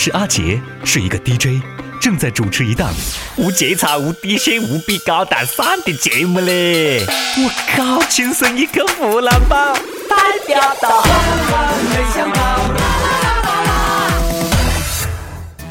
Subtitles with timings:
[0.00, 1.60] 是阿杰，是一个 DJ，
[2.00, 2.88] 正在主持一档
[3.36, 7.04] 无节操、无底线、无比高大上的节目嘞！
[7.36, 9.74] 我靠，亲生一个湖南宝，
[10.08, 11.02] 代表到。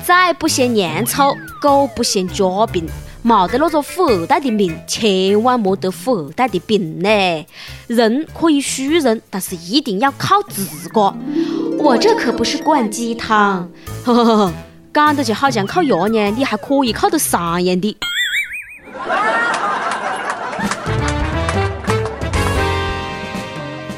[0.06, 2.86] 仔不嫌娘丑，狗不嫌家贫。
[3.26, 7.46] 冇得那个富二代的命，千万莫得富二代的病嘞！
[7.88, 11.14] 人可以虚荣，但是一定要靠自个。
[11.80, 13.70] 我这可不是灌鸡汤，
[14.04, 14.54] 呵呵呵，
[14.94, 17.96] 讲的就好像靠爷娘，你还可以靠得上样的。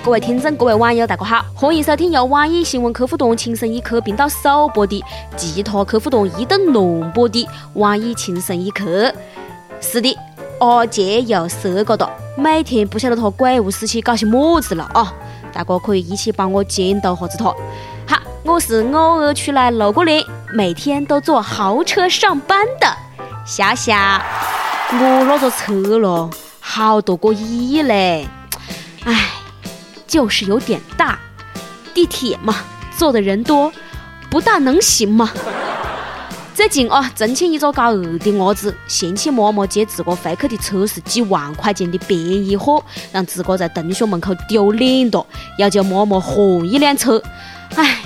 [0.04, 5.04] 各位听众，各位网友，大家好，欢迎收听由网易新闻客户端轻松一刻频道首播的，
[5.38, 9.14] 其他客户端一顿乱播的网易轻松一刻。
[9.80, 10.18] 是的，
[10.60, 15.14] 阿杰又色个了，每天不晓得他鬼屋时期搞些么子了啊！
[15.54, 17.46] 大家可以一起帮我监督下子他。
[17.46, 22.88] 好，我是偶尔出来露个脸，每天都坐豪车上班的
[23.46, 24.24] 霞霞。
[24.92, 28.28] 我那个车咯，好多个亿嘞，
[29.06, 29.30] 唉。
[30.08, 31.20] 就是有点大，
[31.94, 32.56] 地铁嘛，
[32.98, 33.72] 坐的人多，
[34.28, 35.30] 不大能行嘛。
[36.60, 45.26] 最近啊，重庆一个高二的伢子嫌弃妈妈借自个回去的车是几万块钱的便宜货，让自个在同学门口丢脸了，
[45.58, 46.38] 要叫妈妈换
[46.70, 47.24] 一辆车。
[47.78, 48.00] 唉，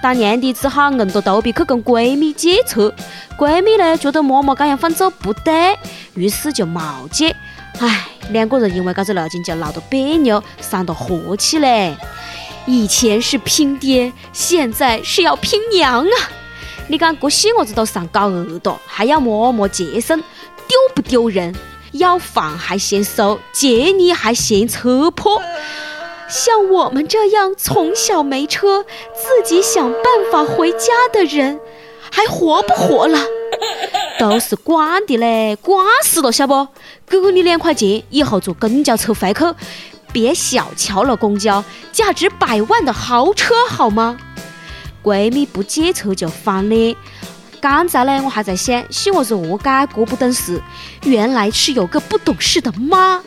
[0.00, 2.94] 当年的只好硬着头皮去跟闺蜜借车，
[3.36, 5.76] 闺蜜呢觉得妈妈这样放做不对，
[6.14, 7.34] 于是就没借。
[7.80, 11.96] 唉，两个人因为这个事情就闹得别扭，伤得和气嘞。
[12.66, 16.14] 以前是拼爹，现在是要拼娘啊！
[16.88, 20.16] 你讲这细伢子都上高二了，还要妈妈接送，
[20.68, 21.54] 丢不丢人？
[21.92, 25.40] 要饭还嫌馊，借你还嫌车破。
[26.28, 31.58] 像我们这样从小没车，自己想办法回家的人，
[32.10, 33.18] 还活不活了？
[34.18, 36.68] 都是惯的嘞，惯死了，晓不？
[37.06, 39.44] 给你两块钱，以后坐公交车回去，
[40.12, 44.18] 别小瞧了公交，价值百万的豪车，好吗？
[45.06, 46.96] 闺蜜不借车就翻脸。
[47.60, 50.60] 刚才呢，我还在想，细伢子何解这不懂事？
[51.04, 53.22] 原来是有个不懂事的妈。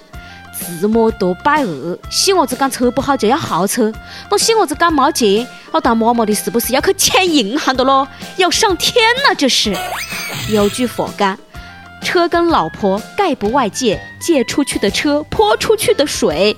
[0.51, 3.93] 自摸多败恶，细伢子讲车不好就要豪车，
[4.29, 8.05] 那细伢子讲没钱，那当妈妈的是不是要去抢银行的咯？
[8.35, 8.93] 要上天
[9.29, 9.73] 了这是。
[10.49, 11.37] 有句佛讲，
[12.03, 16.57] 车跟老婆概不外借，借出去的车泼出去的水，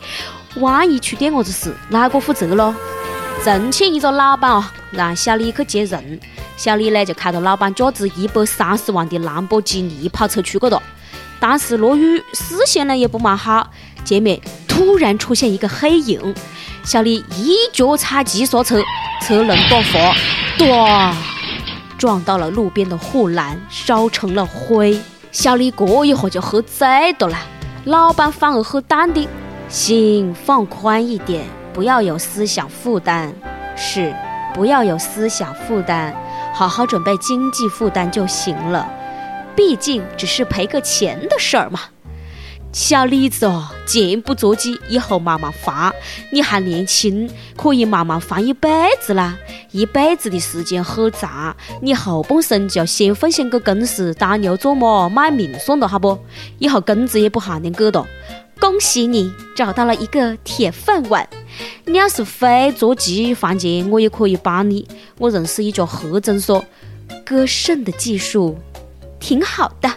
[0.55, 2.73] 万一出点么子事，哪个负责咯？
[3.43, 6.19] 重庆一个老板啊，让小李去接人，
[6.55, 10.79] 小李呢就开着老板价值一百三十万的兰博基尼跑车去过了。
[11.39, 13.67] 当时落雨，视线呢也不蛮好。
[14.05, 16.35] 前面突然出现一个黑影，
[16.83, 18.79] 小李一脚踩急刹车，
[19.23, 20.15] 车轮爆发，
[20.59, 21.15] 咚，
[21.97, 25.01] 撞到了路边的护栏，烧成了灰。
[25.31, 27.35] 小李过一会就喝醉了，
[27.85, 29.27] 老板反而很淡定，
[29.67, 33.33] 心放宽一点，不要有思想负担。
[33.75, 34.13] 是，
[34.53, 36.13] 不要有思想负担，
[36.53, 38.87] 好好准备经济负担就行了。
[39.55, 41.79] 毕竟只是赔个钱的事儿嘛。
[42.73, 45.93] 小李子哦，钱不着急，以后慢慢还。
[46.31, 48.69] 你还年轻，可以慢慢还一辈
[49.01, 49.37] 子啦。
[49.71, 56.17] 一辈子的时间很长，你后半生就先奉献给公司当牛做马卖命算了，好不？
[56.59, 58.05] 以后工资也不限你给的。
[58.61, 61.27] 恭喜你找到了一个铁饭碗。
[61.85, 64.87] 你要是非着急还钱，我也可以帮你。
[65.17, 66.63] 我认识一家黑诊所，
[67.25, 68.57] 割肾的技术
[69.19, 69.91] 挺好的。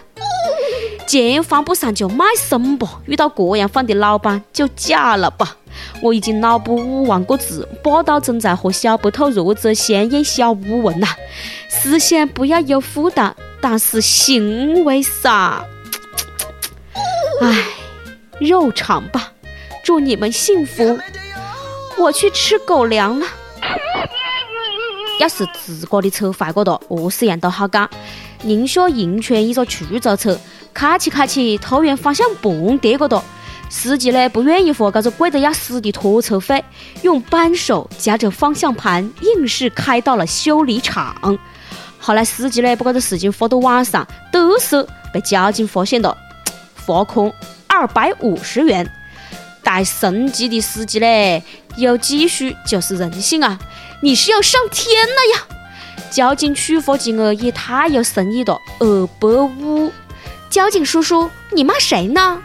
[1.05, 5.55] 钱还不上就卖肾吧，遇到这样放的老板就嫁了吧。
[6.01, 11.07] 我已经脑补五万个字，霸道总裁和小白兔弱者香艳小舞文呐。
[11.69, 15.65] 思想不要有负担，但是行为上，
[17.41, 17.65] 唉，
[18.39, 19.31] 肉偿吧。
[19.83, 20.99] 祝你们幸福。
[21.97, 23.27] 我去吃狗粮了。
[25.19, 27.89] 要是自个的车坏过了，何是样都好讲。
[28.41, 30.37] 宁夏银川一个出租车。
[30.73, 33.23] 开起开起，突然方向盘跌个哒，
[33.69, 36.61] 司机呢不愿意付这个贵得要死的拖车费，
[37.01, 41.39] 用扳手夹着方向盘，硬是开到了修理厂。
[41.97, 46.17] 后来司机呢把这个事情发到网上，嘚瑟，被交警发现了，
[46.75, 47.31] 罚款
[47.75, 48.89] 二百五十元。
[49.61, 51.43] 带神级的司机嘞，
[51.75, 53.59] 有技术就是人性啊！
[54.01, 55.47] 你是要上天了呀？
[56.09, 59.91] 交警处罚金额也太有深意了，二百五。
[60.49, 62.41] 交警叔叔，你骂谁呢？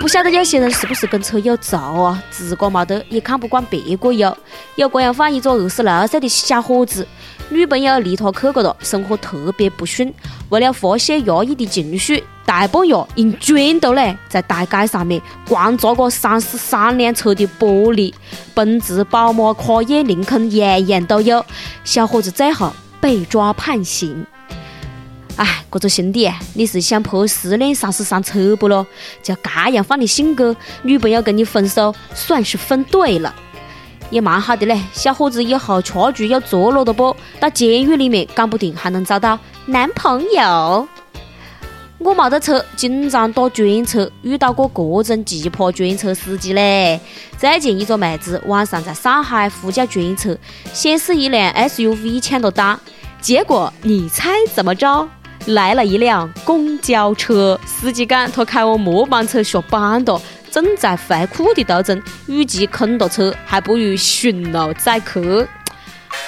[0.00, 2.22] 不晓得有些人是不是跟车有仇啊？
[2.30, 4.36] 自个没得，也看不惯别个有。
[4.74, 7.06] 有这样放一个二十六岁的小伙子，
[7.50, 10.12] 女朋友离他去过了，生活特别不顺。
[10.48, 18.12] 为了发泄压抑的情绪，大半夜用砖头嘞，在大街上面狂砸个三十三辆车的玻璃，
[18.54, 21.44] 奔驰、宝马、卡宴、林肯，样样都有。
[21.84, 24.26] 小伙子最后被抓判刑。
[25.36, 28.86] 哎，这个兄弟，你是想破四辆三十三车不咯？
[29.22, 33.34] 就这样放的性格，女朋友跟你分手，算是分对了，
[34.10, 34.78] 也蛮好的嘞。
[34.92, 37.16] 小伙子以后吃住有着落的不？
[37.40, 40.86] 到监狱里面，讲不定还能找到男朋友。
[41.98, 47.00] 我没得车，经常打专车，遇到过各种奇葩专车司机嘞。
[47.38, 50.36] 最近一个妹子晚上在上海呼叫专车，
[50.74, 52.78] 先是一辆 SUV 抢了单，
[53.20, 55.08] 结果你猜怎么着？
[55.46, 65.46] 来了一辆公交车，司机讲他开我末班车下班的，正在回库的途中，与其空着车，还不如寻路载客。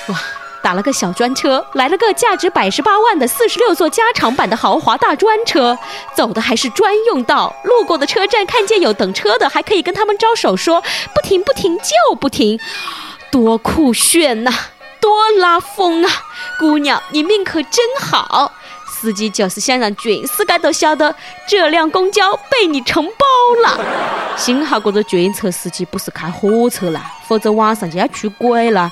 [0.09, 0.19] 哇，
[0.63, 5.79] 打了个小专车，来了个价值百十八万的四十六座加长版的豪华大专车，
[6.15, 10.81] 走的还是专用道，路过的车站看见有等车的，还可以跟他们招手说
[11.15, 12.59] 不停不停就不停，
[13.31, 14.51] 多酷炫呐，
[15.01, 16.11] 多拉风啊！
[16.59, 18.53] 姑娘，你命可真好。
[19.05, 21.15] 司机就是想让全世界都晓得
[21.47, 23.25] 这辆公交被你承包
[23.63, 23.79] 了。
[24.35, 28.91] 幸好这个专车司机不是开火车啦，否则晚上就要出轨了。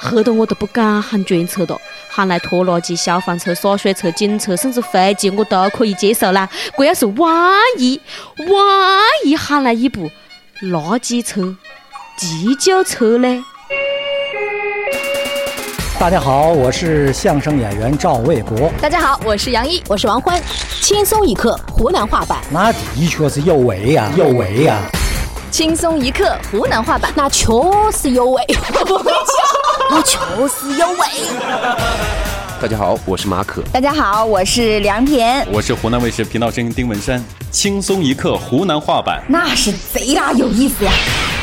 [0.00, 1.80] 吓得我都不敢喊专车了，
[2.10, 6.48] 喊来拖拉机、消防车、洒水车、警车，甚至飞机我都可以接受啦。
[6.76, 8.00] 这要是万一，
[8.38, 8.48] 万
[9.24, 10.10] 一喊来一部
[10.62, 11.54] 垃圾车、
[12.16, 13.44] 急救车呢？
[16.02, 18.68] 大家好，我是相声演员赵卫国。
[18.80, 20.42] 大家好，我是杨一，我是王欢。
[20.80, 24.80] 轻松一刻湖南话版，那的确是有味呀，有味呀。
[25.52, 27.52] 轻松一刻湖南话版，那确
[27.92, 28.44] 实有味。
[28.84, 30.18] 不会讲，那确
[30.48, 31.06] 实有味。
[32.60, 33.62] 大家好，我是马可。
[33.72, 35.46] 大家好，我是梁田。
[35.52, 37.22] 我是湖南卫视频道声音丁文山。
[37.52, 40.90] 轻松一刻湖南话版，那是贼拉有意思呀。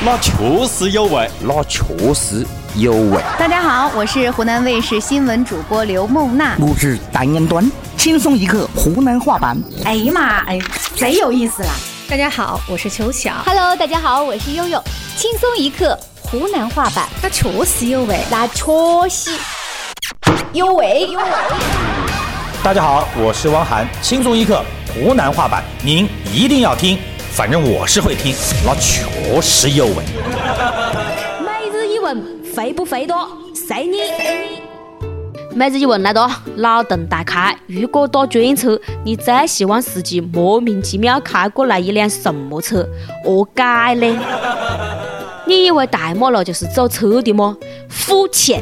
[0.04, 0.34] 那确
[0.68, 2.46] 实有味，那确实。
[2.76, 3.22] 有味。
[3.38, 6.56] 大家好，我是湖南卫视新闻主播刘梦娜。
[6.60, 9.58] 我是单言端，轻松一刻湖南话版。
[9.84, 10.60] 哎呀妈，哎，
[10.96, 11.70] 贼有意思啦！
[12.08, 13.34] 大家好，我是秋晓。
[13.46, 14.82] Hello，大家好，我是悠悠。
[15.16, 18.64] 轻松一刻湖南话版，那确实有味，那确
[19.10, 19.32] 实
[20.54, 21.26] 有味有味。
[22.64, 23.88] 大家好，我是汪涵。
[24.02, 24.64] 轻松一刻
[24.94, 27.00] 湖南话版，您一定要听，
[27.32, 30.04] 反正我是会听，那确实有味。
[32.60, 33.16] 肥不肥多？
[33.56, 34.00] 随你。
[35.56, 37.58] 每日一问来了，脑洞大开。
[37.68, 42.86] 如果打专车，你最希望司机莫名其妙开过来一辆什么车？
[43.24, 44.22] 何解呢？
[45.48, 47.56] 你以为大马路就是走车的吗？
[47.88, 48.62] 肤浅。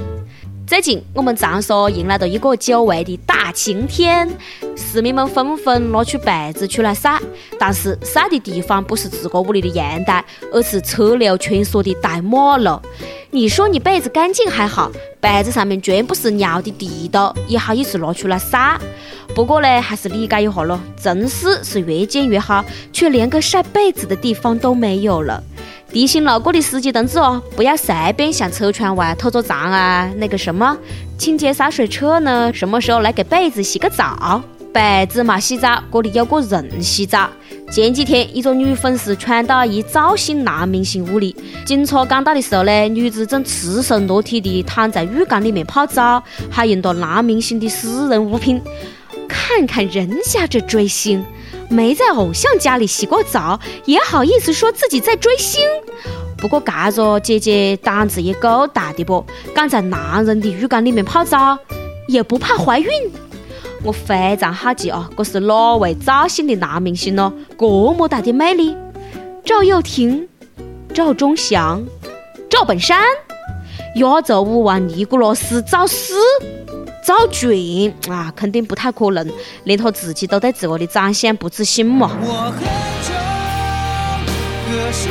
[0.68, 4.30] 最近我们长沙迎来了一个久违的大晴天，
[4.76, 7.20] 市民们纷纷拿出被子出来晒，
[7.58, 12.80] 但是晒的地方不是自个屋里的阳台，而是车流穿梭的大马路。
[13.32, 14.90] 你说你被子干净还好，
[15.20, 18.80] 被子上面全部是尿的地道，也好意思拿出来晒？
[19.36, 22.64] 不过呢，还是理解一下咯，城市是越建越好，
[22.94, 25.44] 却连个晒被子的地方都没有了。
[25.92, 30.10] 提醒路过的司机同志哦，不要随便向车窗外偷着藏啊！
[30.16, 30.78] 那个什么，
[31.18, 32.50] 清洁洒水车呢？
[32.54, 34.42] 什么时候来给被子洗个澡？
[34.74, 37.30] 被子嘛洗澡，这里有个人洗澡。
[37.70, 48.62] 前几天，一个女粉丝闯到一赵姓男明星屋里，警察赶到的时候呢，女子正赤身裸体的躺在浴缸里面泡澡，还用到男明星的私人物品。
[49.28, 51.24] 看看人家这追星。
[51.70, 55.62] 没在偶像家里洗过澡，也好意思说自己在追星。
[56.38, 59.24] 不过，嘎个姐姐胆子也够大的不？
[59.54, 61.60] 敢在男人的浴缸里面泡澡，
[62.08, 62.90] 也不怕怀孕？
[63.84, 67.32] 我非常好奇哦，这是哪位赵姓的男明星呢？
[67.58, 68.76] 这么大的魅力？
[69.46, 70.28] 赵又廷、
[70.94, 71.84] 赵忠祥、
[72.50, 73.02] 赵本山、
[73.96, 76.16] 亚洲舞王尼古拉斯赵四。
[77.06, 79.26] 赵俊啊，肯定不太可能，
[79.64, 82.12] 连他自己都对自个的长相不自信嘛。
[82.22, 82.60] 我很
[84.68, 85.08] 可是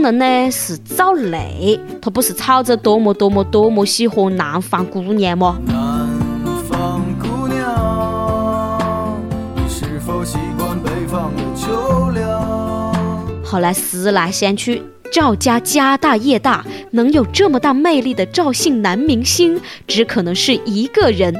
[0.00, 5.58] 能呢是赵雷，他不是吵着多么多么多么喜欢南方姑娘吗？
[13.44, 14.82] 后来思来想去。
[15.10, 21.34] 赵家家大业大，能有这么大魅力的赵姓男明星，只可能是一个人，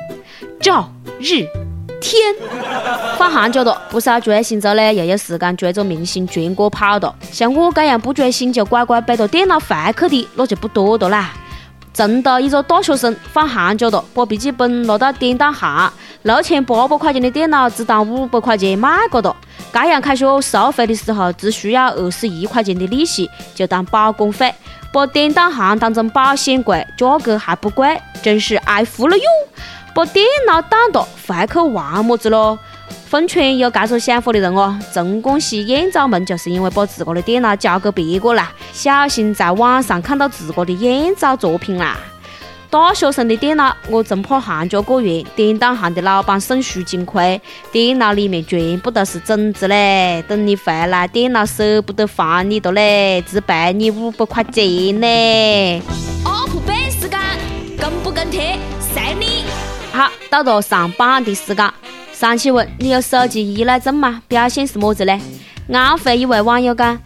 [0.59, 0.91] 赵
[1.21, 1.45] 日
[2.01, 2.35] 天！
[3.17, 7.15] 放寒假了，不少追星族呢又有时间追着明星全国跑了。
[7.31, 11.33] 像我这样不追星就乖乖背着电脑回去的，那就不多的啦。
[11.93, 19.35] 真的一个大学生放寒假了，把笔记本拿到典当行，六千八百块钱的电脑只当五百块钱卖过了。
[19.73, 24.55] 这样开学收费的时候，只需要二十一块钱的利息就当保管费，
[24.93, 29.25] 把典当行当成保险柜，价格还不贵，真是爱服了哟！
[29.99, 32.57] 把电脑当大，会去玩么子咯？
[33.09, 41.99] 奉劝有这种想法的人哦，成功喜艳照门就是因为把自个的电脑交给别个啦，小心在网上看到自个的艳照作品啦。
[42.71, 47.41] 大学生的电脑，我真怕寒假过完，典当行的老板送虚金亏，
[47.73, 50.23] 电脑里面全部都是种子嘞。
[50.29, 54.65] 等你回来，电脑舍不得还你的嘞，只赔你五百块钱
[55.01, 55.83] 呢。
[56.25, 57.19] UP 版时间，
[57.77, 58.57] 跟不跟贴，
[58.95, 59.28] 随你。
[59.99, 61.75] 好，到了上榜的时间。
[62.13, 64.23] 上期问你有手机依赖症吗？
[64.29, 65.21] 表现是么子嘞？
[65.73, 66.97] 安徽一位网友讲：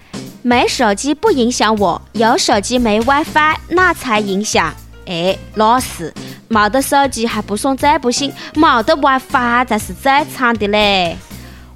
[0.43, 4.71] 没手机不影响我，有手机没 WiFi 那才影响。
[5.07, 6.13] 哎，那是，
[6.49, 11.17] 没得手机还不算最不幸，没得 WiFi 才是最惨的嘞。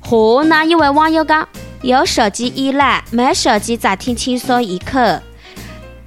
[0.00, 1.48] 河南一位网友讲：
[1.80, 5.22] 有手机依赖，没手机在听轻松一刻。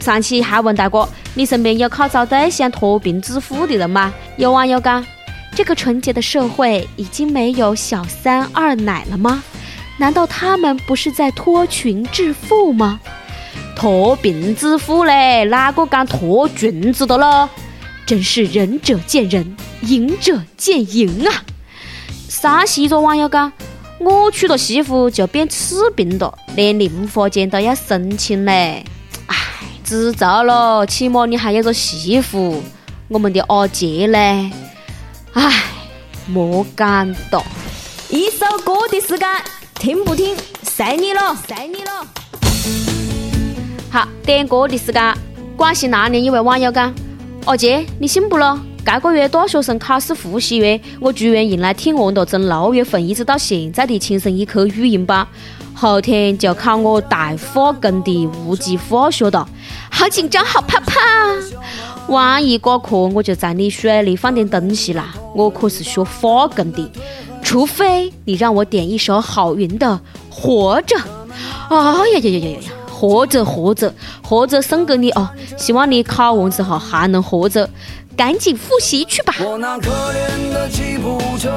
[0.02, 4.14] 上期还问大哥，你身边有靠找对象脱贫致富的人吗？
[4.38, 5.06] 有网友讲。
[5.56, 9.44] 这个纯洁的社会已经没有小三二奶了吗？
[9.98, 13.00] 难道他们不是在脱群致富吗？
[13.76, 17.50] 脱贫致富嘞，哪个敢脱裙子的咯？
[18.06, 21.44] 真是仁者见仁，仁者见仁啊！
[22.28, 23.52] 山西一个网友讲
[24.00, 28.86] ：“我娶了媳妇就变赤贫了，连零花钱都要申请嘞。”
[29.90, 32.62] 唉，知足了，起码你还有个媳妇。
[33.08, 34.52] 我们的阿杰嘞？
[35.34, 35.64] 唉，
[36.28, 37.44] 莫感动。
[38.12, 39.28] 一首歌的时间，
[39.74, 42.08] 听不听随你了，随你了。
[43.90, 45.18] 好，点歌的时间。
[45.58, 46.94] 广西南宁一位网友讲
[47.46, 48.60] ：“阿杰，你信不咯？
[48.86, 55.28] 这个月大学生考试复习月，我居然用来听完了从六月份一直到现在的《轻松一刻》语音版。
[55.74, 59.48] 后天就考我大化工的无机化学了，
[59.90, 61.00] 好紧张，好怕怕。”
[62.08, 65.14] 万一挂科，我就在你水里放点东西啦！
[65.36, 66.92] 我可是学化工的，
[67.44, 69.88] 除非你让我点一首郝云的
[70.34, 70.96] 《活着》。
[71.70, 72.60] 哎呀呀呀呀呀！
[72.92, 73.94] 活着活着
[74.24, 75.30] 活着，送给你哦！
[75.56, 77.70] 希望你考完之后还能活着，
[78.18, 79.36] 赶紧复习去吧。
[79.42, 81.52] 我那可怜的吉普车，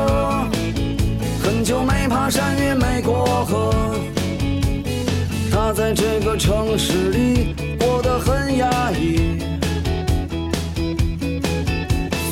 [1.42, 3.74] 很久没爬山也没过河，
[5.50, 7.56] 他在这个城市里
[7.92, 9.38] 过得很压抑。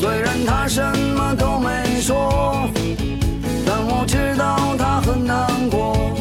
[0.00, 0.81] 虽然他什
[1.14, 2.67] 么都没说，
[3.67, 6.17] 但我知道他很难过。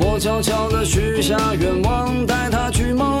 [0.00, 3.20] 我悄悄地许下愿望，带他去梦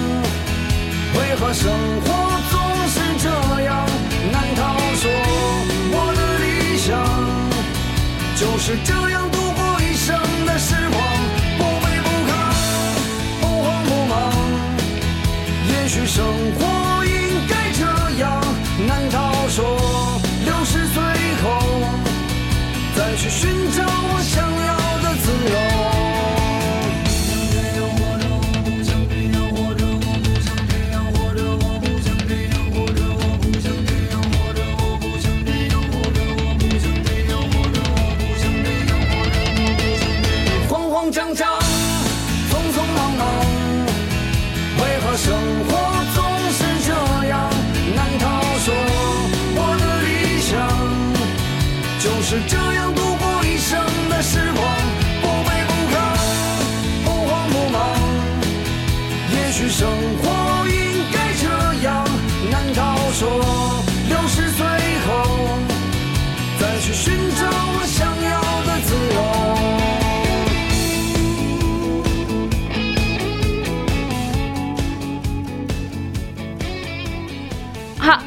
[1.15, 2.07] 为何生活
[2.49, 2.99] 总是？
[3.21, 3.29] 这
[3.61, 3.85] 样，
[4.31, 5.11] 难道说
[5.93, 6.89] 我的理想
[8.35, 9.29] 就是这样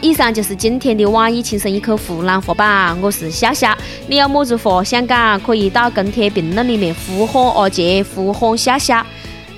[0.05, 3.75] 以上就是今天的网易轻松一刻湖南话版，我是夏夏。
[4.07, 9.07] 你有么子话想讲，可以到跟帖评论里面呼唤阿杰，呼唤夏夏。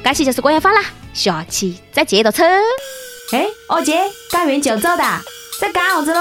[0.05, 0.81] 这期就是这样放啦，
[1.13, 2.45] 下期再接着扯。
[3.33, 3.99] 哎，阿杰，
[4.31, 5.21] 讲完就走哒，
[5.61, 6.21] 在干啥子喽？